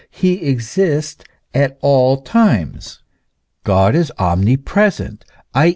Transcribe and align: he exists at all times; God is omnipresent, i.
he 0.09 0.47
exists 0.47 1.23
at 1.53 1.77
all 1.81 2.23
times; 2.23 3.03
God 3.63 3.93
is 3.93 4.11
omnipresent, 4.17 5.23
i. 5.53 5.69